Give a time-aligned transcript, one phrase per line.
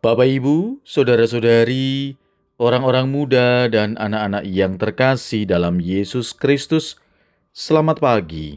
[0.00, 2.16] Bapak, Ibu, saudara-saudari,
[2.56, 6.96] orang-orang muda, dan anak-anak yang terkasih dalam Yesus Kristus,
[7.52, 8.56] selamat pagi.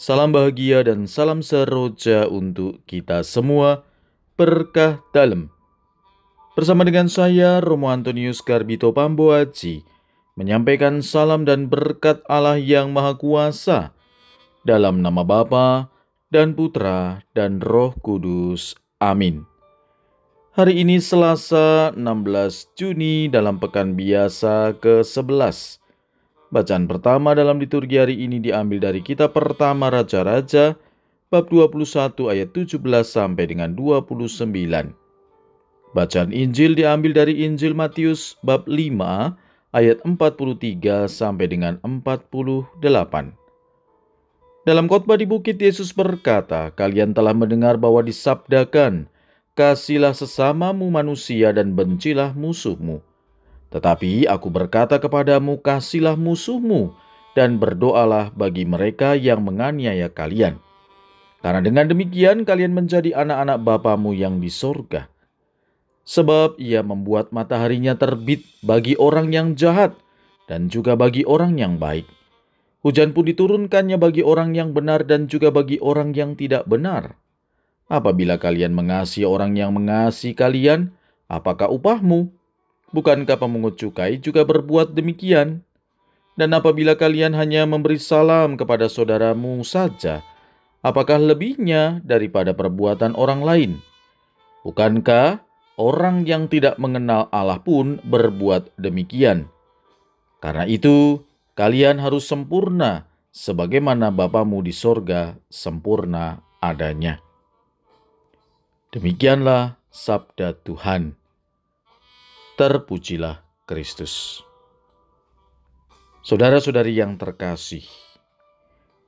[0.00, 3.84] Salam bahagia dan salam seroja untuk kita semua.
[4.40, 5.52] Berkah dalam.
[6.56, 9.84] Bersama dengan saya, Romo Antonius Garbito Pamboaji,
[10.32, 13.92] menyampaikan salam dan berkat Allah yang Maha Kuasa
[14.64, 15.92] dalam nama Bapa
[16.32, 18.80] dan Putra dan Roh Kudus.
[18.96, 19.44] Amin.
[20.60, 25.80] Hari ini Selasa 16 Juni dalam pekan biasa ke-11.
[26.52, 30.76] Bacaan pertama dalam liturgi hari ini diambil dari kitab pertama Raja-Raja
[31.32, 32.76] bab 21 ayat 17
[33.08, 34.92] sampai dengan 29.
[35.96, 39.32] Bacaan Injil diambil dari Injil Matius bab 5
[39.72, 42.76] ayat 43 sampai dengan 48.
[44.68, 49.08] Dalam khotbah di bukit Yesus berkata, "Kalian telah mendengar bahwa disabdakan,
[49.54, 53.02] kasihlah sesamamu manusia dan bencilah musuhmu.
[53.70, 56.94] Tetapi aku berkata kepadamu, kasihlah musuhmu
[57.38, 60.58] dan berdoalah bagi mereka yang menganiaya kalian."
[61.40, 65.08] Karena dengan demikian kalian menjadi anak-anak Bapamu yang di sorga.
[66.04, 69.96] Sebab ia membuat mataharinya terbit bagi orang yang jahat
[70.50, 72.04] dan juga bagi orang yang baik.
[72.84, 77.16] Hujan pun diturunkannya bagi orang yang benar dan juga bagi orang yang tidak benar.
[77.90, 80.94] Apabila kalian mengasihi orang yang mengasihi kalian,
[81.26, 82.30] apakah upahmu?
[82.94, 85.66] Bukankah pemungut cukai juga berbuat demikian?
[86.38, 90.22] Dan apabila kalian hanya memberi salam kepada saudaramu saja,
[90.86, 93.70] apakah lebihnya daripada perbuatan orang lain?
[94.62, 95.42] Bukankah
[95.74, 99.50] orang yang tidak mengenal Allah pun berbuat demikian?
[100.38, 101.26] Karena itu,
[101.58, 107.29] kalian harus sempurna sebagaimana Bapamu di sorga sempurna adanya.
[108.90, 111.14] Demikianlah sabda Tuhan.
[112.58, 114.42] Terpujilah Kristus.
[116.26, 117.86] Saudara-saudari yang terkasih,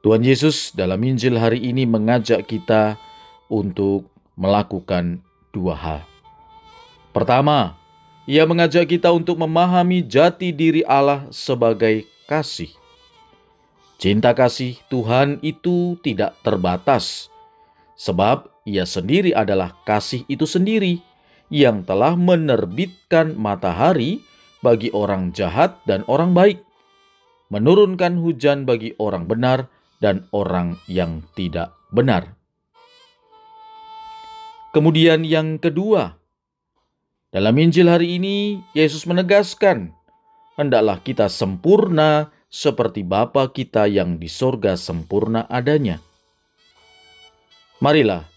[0.00, 2.96] Tuhan Yesus dalam Injil hari ini mengajak kita
[3.52, 5.20] untuk melakukan
[5.52, 6.00] dua hal.
[7.12, 7.76] Pertama,
[8.24, 12.72] ia mengajak kita untuk memahami jati diri Allah sebagai kasih.
[14.00, 17.28] Cinta kasih Tuhan itu tidak terbatas,
[17.92, 20.98] sebab Ia sendiri adalah kasih itu sendiri
[21.54, 24.18] yang telah menerbitkan matahari
[24.58, 26.58] bagi orang jahat dan orang baik,
[27.54, 29.70] menurunkan hujan bagi orang benar
[30.02, 32.34] dan orang yang tidak benar.
[34.74, 36.18] Kemudian, yang kedua,
[37.30, 39.94] dalam Injil hari ini Yesus menegaskan,
[40.58, 46.02] "Hendaklah kita sempurna seperti Bapa kita yang di sorga sempurna adanya."
[47.80, 48.35] Marilah,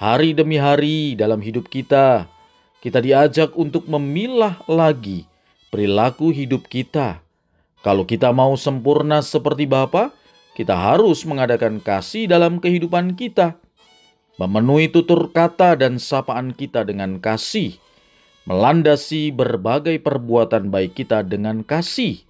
[0.00, 2.24] hari demi hari dalam hidup kita,
[2.80, 5.28] kita diajak untuk memilah lagi
[5.68, 7.20] perilaku hidup kita.
[7.84, 10.08] Kalau kita mau sempurna seperti Bapa,
[10.56, 13.60] kita harus mengadakan kasih dalam kehidupan kita,
[14.40, 17.76] memenuhi tutur kata dan sapaan kita dengan kasih,
[18.48, 22.24] melandasi berbagai perbuatan baik kita dengan kasih,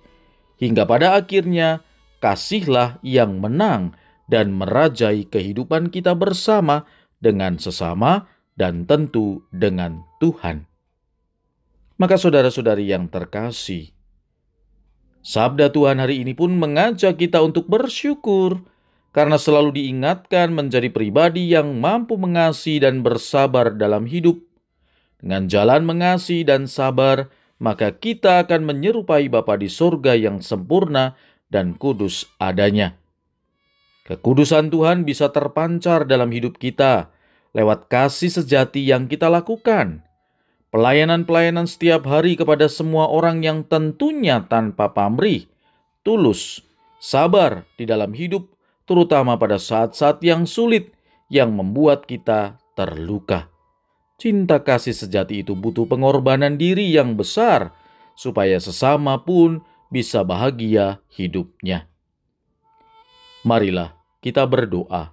[0.59, 1.86] hingga pada akhirnya
[2.19, 3.94] kasihlah yang menang
[4.30, 6.86] dan merajai kehidupan kita bersama
[7.20, 8.26] dengan sesama
[8.56, 10.66] dan tentu dengan Tuhan.
[12.00, 13.92] Maka saudara-saudari yang terkasih,
[15.20, 18.64] Sabda Tuhan hari ini pun mengajak kita untuk bersyukur
[19.12, 24.41] karena selalu diingatkan menjadi pribadi yang mampu mengasihi dan bersabar dalam hidup.
[25.20, 27.28] Dengan jalan mengasihi dan sabar,
[27.60, 31.20] maka kita akan menyerupai Bapa di sorga yang sempurna
[31.53, 32.97] dan kudus adanya.
[34.10, 37.15] Kekudusan Tuhan bisa terpancar dalam hidup kita
[37.54, 40.03] lewat kasih sejati yang kita lakukan
[40.71, 45.50] Pelayanan-pelayanan setiap hari kepada semua orang yang tentunya tanpa pamrih,
[46.06, 46.62] tulus,
[47.03, 48.47] sabar di dalam hidup,
[48.87, 50.94] terutama pada saat-saat yang sulit
[51.27, 53.50] yang membuat kita terluka.
[54.15, 57.74] Cinta kasih sejati itu butuh pengorbanan diri yang besar,
[58.15, 61.91] supaya sesama pun bisa bahagia hidupnya.
[63.42, 65.12] Marilah kita berdoa.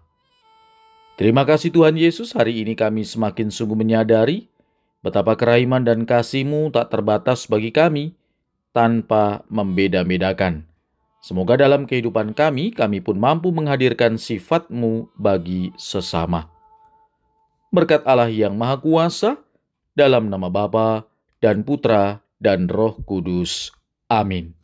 [1.17, 4.47] Terima kasih Tuhan Yesus, hari ini kami semakin sungguh menyadari
[5.07, 8.17] Betapa kerahiman dan kasihmu tak terbatas bagi kami,
[8.73, 10.65] tanpa membeda-bedakan.
[11.21, 16.49] Semoga dalam kehidupan kami, kami pun mampu menghadirkan sifatmu bagi sesama.
[17.69, 19.39] Berkat Allah yang Maha Kuasa,
[19.95, 21.05] dalam nama Bapa
[21.39, 23.71] dan Putra dan Roh Kudus.
[24.09, 24.56] Amin.